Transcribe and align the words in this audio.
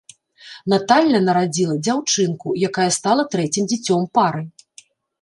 Наталля 0.71 1.21
нарадзіла 1.27 1.77
дзяўчынку, 1.85 2.57
якая 2.71 2.89
стала 2.99 3.29
трэцім 3.37 3.63
дзіцём 3.71 4.13
пары. 4.21 4.43